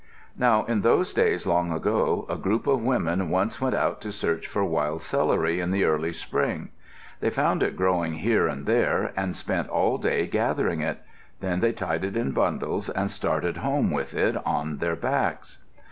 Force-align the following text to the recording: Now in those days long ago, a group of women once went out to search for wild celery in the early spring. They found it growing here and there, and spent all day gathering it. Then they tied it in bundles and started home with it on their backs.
Now 0.35 0.63
in 0.65 0.81
those 0.81 1.13
days 1.13 1.45
long 1.45 1.71
ago, 1.71 2.25
a 2.27 2.35
group 2.35 2.65
of 2.65 2.81
women 2.81 3.29
once 3.29 3.61
went 3.61 3.75
out 3.75 4.01
to 4.01 4.11
search 4.11 4.47
for 4.47 4.65
wild 4.65 5.03
celery 5.03 5.59
in 5.59 5.69
the 5.69 5.83
early 5.83 6.11
spring. 6.11 6.69
They 7.19 7.29
found 7.29 7.61
it 7.61 7.75
growing 7.77 8.13
here 8.13 8.47
and 8.47 8.65
there, 8.65 9.13
and 9.15 9.35
spent 9.35 9.69
all 9.69 9.99
day 9.99 10.25
gathering 10.25 10.79
it. 10.81 11.01
Then 11.39 11.59
they 11.59 11.71
tied 11.71 12.03
it 12.03 12.17
in 12.17 12.31
bundles 12.31 12.89
and 12.89 13.11
started 13.11 13.57
home 13.57 13.91
with 13.91 14.15
it 14.15 14.35
on 14.43 14.77
their 14.79 14.95
backs. 14.95 15.59